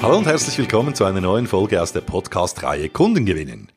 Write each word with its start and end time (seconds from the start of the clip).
Hallo 0.00 0.16
und 0.16 0.26
herzlich 0.26 0.56
willkommen 0.58 0.94
zu 0.94 1.04
einer 1.04 1.20
neuen 1.20 1.48
Folge 1.48 1.82
aus 1.82 1.92
der 1.92 2.02
Podcast-Reihe 2.02 2.88
Kunden 2.88 3.26
gewinnen. 3.26 3.72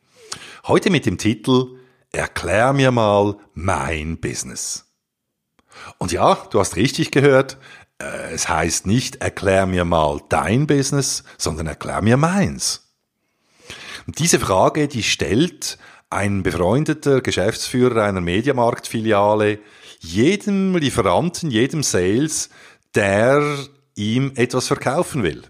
Heute 0.68 0.91
mit 0.91 1.07
dem 1.07 1.18
Titel 1.18 1.79
Erklär 2.11 2.73
mir 2.73 2.91
mal 2.91 3.38
mein 3.55 4.20
Business. 4.20 4.86
Und 5.97 6.11
ja, 6.11 6.36
du 6.52 6.60
hast 6.60 6.75
richtig 6.75 7.10
gehört, 7.10 7.57
äh, 7.97 8.34
es 8.34 8.47
heißt 8.47 8.86
nicht 8.86 9.15
erklär 9.15 9.65
mir 9.65 9.84
mal 9.84 10.21
dein 10.29 10.68
Business, 10.68 11.23
sondern 11.39 11.65
erklär 11.65 12.04
mir 12.04 12.18
meins. 12.18 12.93
Und 14.06 14.19
diese 14.19 14.39
Frage, 14.39 14.88
die 14.88 15.04
stellt 15.04 15.79
ein 16.11 16.43
befreundeter 16.43 17.21
Geschäftsführer 17.21 18.04
einer 18.04 18.21
Mediamarktfiliale 18.21 19.60
jedem 20.00 20.75
Lieferanten, 20.75 21.50
jedem 21.50 21.82
Sales, 21.82 22.50
der 22.93 23.43
ihm 23.96 24.33
etwas 24.36 24.68
verkaufen 24.68 25.24
will. 25.24 25.43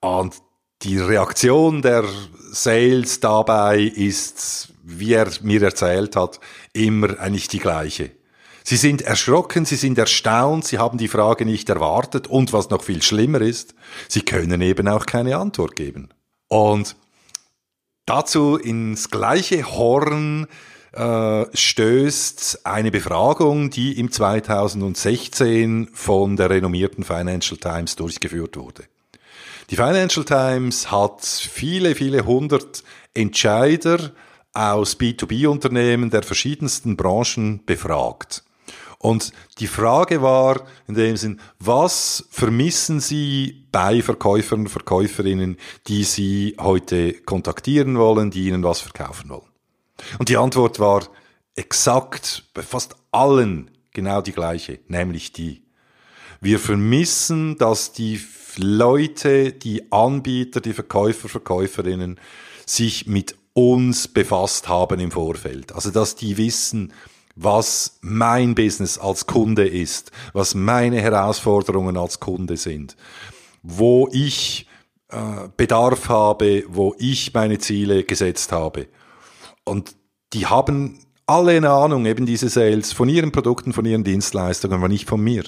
Und 0.00 0.36
die 0.82 0.98
Reaktion 0.98 1.82
der 1.82 2.04
Sales 2.52 3.20
dabei 3.20 3.80
ist, 3.80 4.72
wie 4.82 5.14
er 5.14 5.28
mir 5.42 5.62
erzählt 5.62 6.16
hat, 6.16 6.40
immer 6.72 7.18
eigentlich 7.18 7.48
die 7.48 7.58
gleiche. 7.58 8.10
Sie 8.62 8.76
sind 8.76 9.02
erschrocken, 9.02 9.64
sie 9.64 9.76
sind 9.76 9.96
erstaunt, 9.96 10.64
sie 10.64 10.78
haben 10.78 10.98
die 10.98 11.08
Frage 11.08 11.44
nicht 11.44 11.68
erwartet 11.68 12.26
und 12.26 12.52
was 12.52 12.68
noch 12.68 12.82
viel 12.82 13.00
schlimmer 13.00 13.40
ist, 13.40 13.74
sie 14.08 14.22
können 14.22 14.60
eben 14.60 14.88
auch 14.88 15.06
keine 15.06 15.36
Antwort 15.36 15.76
geben. 15.76 16.08
Und 16.48 16.96
dazu 18.06 18.56
ins 18.56 19.10
gleiche 19.10 19.70
Horn 19.70 20.48
äh, 20.92 21.44
stößt 21.54 22.66
eine 22.66 22.90
Befragung, 22.90 23.70
die 23.70 24.00
im 24.00 24.10
2016 24.10 25.90
von 25.92 26.36
der 26.36 26.50
renommierten 26.50 27.04
Financial 27.04 27.58
Times 27.58 27.94
durchgeführt 27.94 28.56
wurde. 28.56 28.84
Die 29.68 29.76
Financial 29.76 30.24
Times 30.24 30.92
hat 30.92 31.24
viele, 31.24 31.96
viele 31.96 32.24
hundert 32.24 32.84
Entscheider 33.14 34.12
aus 34.52 34.96
B2B-Unternehmen 34.96 36.10
der 36.10 36.22
verschiedensten 36.22 36.96
Branchen 36.96 37.64
befragt. 37.64 38.44
Und 38.98 39.32
die 39.58 39.66
Frage 39.66 40.22
war 40.22 40.64
in 40.86 40.94
dem 40.94 41.16
Sinn, 41.16 41.40
was 41.58 42.26
vermissen 42.30 43.00
Sie 43.00 43.66
bei 43.72 44.02
Verkäufern 44.02 44.60
und 44.60 44.68
Verkäuferinnen, 44.68 45.56
die 45.88 46.04
Sie 46.04 46.56
heute 46.60 47.12
kontaktieren 47.12 47.98
wollen, 47.98 48.30
die 48.30 48.46
Ihnen 48.46 48.62
was 48.62 48.80
verkaufen 48.80 49.30
wollen? 49.30 49.50
Und 50.18 50.28
die 50.28 50.36
Antwort 50.36 50.78
war 50.78 51.08
exakt 51.56 52.44
bei 52.54 52.62
fast 52.62 52.94
allen 53.10 53.70
genau 53.92 54.22
die 54.22 54.32
gleiche, 54.32 54.78
nämlich 54.86 55.32
die. 55.32 55.64
Wir 56.40 56.60
vermissen, 56.60 57.58
dass 57.58 57.92
die 57.92 58.16
Leute, 58.58 59.52
die 59.52 59.90
Anbieter, 59.92 60.60
die 60.60 60.72
Verkäufer, 60.72 61.28
Verkäuferinnen 61.28 62.18
sich 62.64 63.06
mit 63.06 63.36
uns 63.52 64.08
befasst 64.08 64.68
haben 64.68 65.00
im 65.00 65.10
Vorfeld. 65.10 65.72
Also, 65.72 65.90
dass 65.90 66.16
die 66.16 66.36
wissen, 66.36 66.92
was 67.36 67.98
mein 68.00 68.54
Business 68.54 68.98
als 68.98 69.26
Kunde 69.26 69.68
ist, 69.68 70.10
was 70.32 70.54
meine 70.54 71.00
Herausforderungen 71.00 71.96
als 71.96 72.18
Kunde 72.18 72.56
sind, 72.56 72.96
wo 73.62 74.08
ich 74.12 74.66
äh, 75.08 75.48
Bedarf 75.56 76.08
habe, 76.08 76.64
wo 76.68 76.94
ich 76.98 77.32
meine 77.34 77.58
Ziele 77.58 78.04
gesetzt 78.04 78.52
habe. 78.52 78.88
Und 79.64 79.94
die 80.32 80.46
haben 80.46 80.98
alle 81.26 81.52
eine 81.52 81.70
Ahnung, 81.70 82.06
eben 82.06 82.24
diese 82.24 82.48
Sales, 82.48 82.92
von 82.92 83.08
ihren 83.08 83.32
Produkten, 83.32 83.72
von 83.72 83.84
ihren 83.84 84.04
Dienstleistungen, 84.04 84.78
aber 84.78 84.88
nicht 84.88 85.08
von 85.08 85.20
mir. 85.20 85.44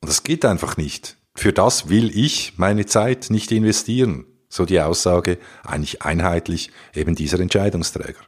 Und 0.00 0.08
das 0.08 0.22
geht 0.22 0.44
einfach 0.44 0.76
nicht. 0.76 1.16
Für 1.34 1.52
das 1.52 1.88
will 1.88 2.16
ich 2.16 2.54
meine 2.56 2.86
Zeit 2.86 3.28
nicht 3.30 3.52
investieren. 3.52 4.26
So 4.48 4.66
die 4.66 4.80
Aussage 4.80 5.38
eigentlich 5.64 6.02
einheitlich 6.02 6.70
eben 6.94 7.14
dieser 7.14 7.40
Entscheidungsträger. 7.40 8.20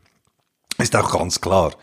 Ist 0.78 0.97
auch 0.97 1.12
ganz 1.12 1.41
klar. 1.41 1.75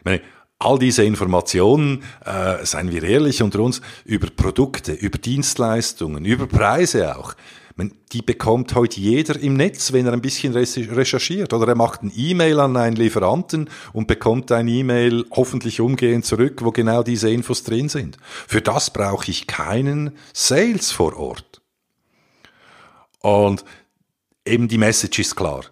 Ich 0.00 0.04
meine, 0.04 0.20
all 0.58 0.78
diese 0.78 1.04
Informationen, 1.04 2.04
äh, 2.24 2.64
seien 2.64 2.90
wir 2.90 3.02
ehrlich 3.02 3.42
unter 3.42 3.60
uns, 3.60 3.80
über 4.04 4.28
Produkte, 4.28 4.92
über 4.92 5.18
Dienstleistungen, 5.18 6.24
über 6.24 6.46
Preise 6.46 7.16
auch, 7.16 7.34
die 8.12 8.22
bekommt 8.22 8.74
heute 8.74 9.00
jeder 9.00 9.38
im 9.38 9.54
Netz, 9.54 9.92
wenn 9.92 10.06
er 10.06 10.12
ein 10.12 10.20
bisschen 10.20 10.52
recherchiert. 10.52 11.52
Oder 11.52 11.68
er 11.68 11.74
macht 11.76 12.02
ein 12.02 12.12
E-Mail 12.14 12.58
an 12.58 12.76
einen 12.76 12.96
Lieferanten 12.96 13.70
und 13.92 14.08
bekommt 14.08 14.50
ein 14.50 14.66
E-Mail 14.66 15.24
hoffentlich 15.30 15.80
umgehend 15.80 16.24
zurück, 16.24 16.64
wo 16.64 16.72
genau 16.72 17.02
diese 17.02 17.30
Infos 17.30 17.62
drin 17.62 17.88
sind. 17.88 18.16
Für 18.22 18.60
das 18.60 18.92
brauche 18.92 19.30
ich 19.30 19.46
keinen 19.46 20.12
Sales 20.32 20.90
vor 20.90 21.16
Ort. 21.16 21.62
Und 23.20 23.64
eben 24.44 24.66
die 24.66 24.78
Message 24.78 25.20
ist 25.20 25.36
klar. 25.36 25.64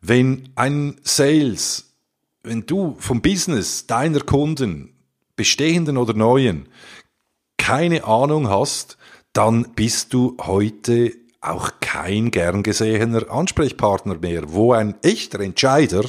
Wenn 0.00 0.48
ein 0.54 0.98
Sales, 1.02 1.94
wenn 2.42 2.64
du 2.64 2.96
vom 2.98 3.20
Business 3.20 3.86
deiner 3.86 4.20
Kunden, 4.20 4.94
bestehenden 5.36 5.98
oder 5.98 6.14
neuen, 6.14 6.68
keine 7.58 8.04
Ahnung 8.04 8.48
hast, 8.48 8.96
dann 9.32 9.74
bist 9.74 10.14
du 10.14 10.36
heute 10.40 11.23
auch 11.48 11.72
kein 11.80 12.30
gern 12.30 12.62
gesehener 12.62 13.30
Ansprechpartner 13.30 14.16
mehr, 14.16 14.52
wo 14.52 14.72
ein 14.72 14.94
echter 15.02 15.40
Entscheider 15.40 16.04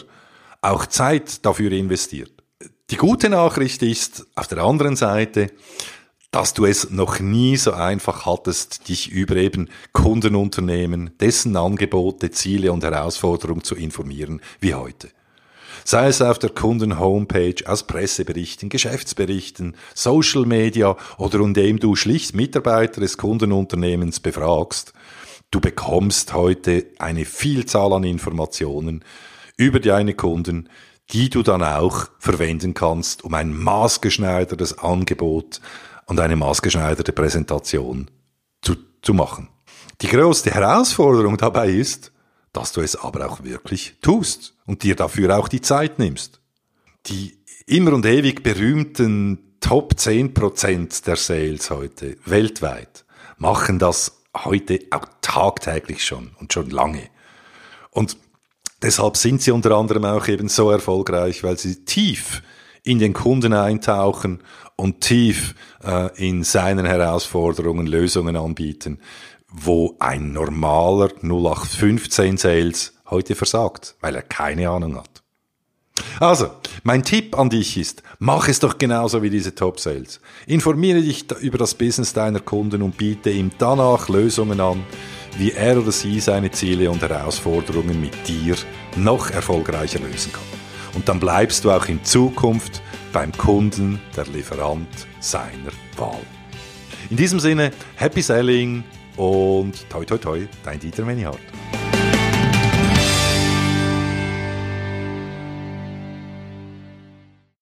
auch 0.62 0.86
Zeit 0.86 1.46
dafür 1.46 1.72
investiert. 1.72 2.32
Die 2.90 2.98
gute 2.98 3.30
Nachricht 3.30 3.82
ist 3.82 4.26
auf 4.36 4.48
der 4.48 4.60
anderen 4.60 4.96
Seite, 4.96 5.52
dass 6.32 6.54
du 6.54 6.66
es 6.66 6.90
noch 6.90 7.20
nie 7.20 7.56
so 7.56 7.72
einfach 7.72 8.26
hattest, 8.26 8.90
dich 8.90 9.10
über 9.10 9.38
eben 9.38 9.70
Kundenunternehmen, 9.94 11.12
dessen 11.20 11.56
Angebote, 11.56 12.30
Ziele 12.32 12.72
und 12.72 12.84
Herausforderungen 12.84 13.64
zu 13.64 13.76
informieren 13.76 14.42
wie 14.60 14.74
heute. 14.74 15.10
Sei 15.84 16.08
es 16.08 16.22
auf 16.22 16.40
der 16.40 16.50
Kunden-Homepage, 16.50 17.64
aus 17.66 17.88
Presseberichten, 17.88 18.70
Geschäftsberichten, 18.70 19.78
Social 19.94 20.46
Media 20.46 20.98
oder 21.18 21.40
indem 21.40 21.80
du 21.80 21.96
schlicht 21.96 22.36
Mitarbeiter 22.36 23.02
des 23.02 23.18
Kundenunternehmens 23.18 24.20
befragst 24.20 24.94
Du 25.56 25.62
bekommst 25.62 26.34
heute 26.34 26.88
eine 27.00 27.24
Vielzahl 27.24 27.94
an 27.94 28.04
Informationen 28.04 29.06
über 29.56 29.80
deine 29.80 30.14
Kunden, 30.14 30.68
die 31.12 31.30
du 31.30 31.44
dann 31.44 31.64
auch 31.64 32.10
verwenden 32.20 32.74
kannst, 32.74 33.24
um 33.24 33.34
ein 33.34 33.54
maßgeschneidertes 33.54 34.80
Angebot 34.80 35.62
und 36.08 36.20
eine 36.20 36.36
maßgeschneiderte 36.36 37.14
Präsentation 37.14 38.12
zu, 38.62 38.76
zu 39.02 39.14
machen. 39.14 39.48
Die 40.02 40.08
größte 40.08 40.52
Herausforderung 40.52 41.38
dabei 41.38 41.70
ist, 41.70 42.12
dass 42.52 42.74
du 42.74 42.82
es 42.82 42.98
aber 42.98 43.26
auch 43.26 43.46
wirklich 43.46 43.96
tust 44.02 44.58
und 44.66 44.84
dir 44.84 44.98
dafür 44.98 45.40
auch 45.40 45.48
die 45.48 45.62
Zeit 45.62 46.00
nimmst. 46.00 46.42
Die 47.06 47.40
immer 47.66 47.94
und 47.94 48.06
ewig 48.06 48.44
berühmten 48.44 49.56
Top 49.62 49.94
10% 49.94 51.06
der 51.06 51.16
Sales 51.16 51.70
heute 51.70 52.18
weltweit 52.26 53.06
machen 53.38 53.80
das 53.80 54.25
heute 54.44 54.80
auch 54.92 55.06
tagtäglich 55.22 56.04
schon 56.04 56.32
und 56.40 56.52
schon 56.52 56.70
lange. 56.70 57.10
Und 57.92 58.18
deshalb 58.82 59.18
sind 59.18 59.42
sie 59.42 59.52
unter 59.52 59.72
anderem 59.72 60.06
auch 60.06 60.28
eben 60.28 60.50
so 60.50 60.70
erfolgreich, 60.70 61.44
weil 61.44 61.58
sie 61.58 61.86
tief 61.86 62.42
in 62.84 63.00
den 63.00 63.14
Kunden 63.14 63.54
eintauchen 63.54 64.44
und 64.76 65.02
tief 65.02 65.56
äh, 65.84 66.10
in 66.18 66.44
seinen 66.44 66.86
Herausforderungen 66.86 67.88
Lösungen 67.88 68.36
anbieten, 68.36 69.00
wo 69.48 69.96
ein 70.00 70.34
normaler 70.34 71.10
0815 71.24 72.38
Sales 72.38 72.94
heute 73.10 73.36
versagt, 73.36 73.96
weil 74.02 74.16
er 74.16 74.22
keine 74.22 74.70
Ahnung 74.70 74.98
hat. 74.98 75.25
Also, 76.20 76.52
mein 76.84 77.04
Tipp 77.04 77.38
an 77.38 77.50
dich 77.50 77.78
ist, 77.78 78.04
mach 78.20 78.48
es 78.48 78.60
doch 78.60 78.78
genauso 78.78 79.22
wie 79.22 79.30
diese 79.30 79.54
Top 79.54 79.80
Sales. 79.80 80.22
Informiere 80.48 81.02
dich 81.02 81.26
über 81.42 81.58
das 81.58 81.74
Business 81.76 82.14
deiner 82.14 82.40
Kunden 82.40 82.82
und 82.82 82.98
biete 82.98 83.30
ihm 83.30 83.52
danach 83.58 84.08
Lösungen 84.08 84.60
an, 84.62 84.84
wie 85.38 85.52
er 85.52 85.78
oder 85.78 85.92
sie 85.92 86.20
seine 86.20 86.52
Ziele 86.52 86.90
und 86.90 87.02
Herausforderungen 87.02 88.00
mit 88.00 88.28
dir 88.28 88.56
noch 88.96 89.30
erfolgreicher 89.32 90.00
lösen 90.00 90.32
kann. 90.32 90.44
Und 90.94 91.10
dann 91.10 91.20
bleibst 91.20 91.66
du 91.66 91.72
auch 91.72 91.88
in 91.88 92.04
Zukunft 92.06 92.82
beim 93.12 93.34
Kunden 93.34 94.00
der 94.16 94.26
Lieferant 94.28 94.88
seiner 95.20 95.72
Wahl. 95.98 96.22
In 97.10 97.18
diesem 97.18 97.40
Sinne, 97.40 97.72
happy 97.96 98.22
selling 98.22 98.84
und 99.18 99.90
toi 99.90 100.06
toi 100.06 100.18
toi, 100.18 100.48
dein 100.64 100.80
Dieter 100.80 101.04
Menihardt. 101.04 101.40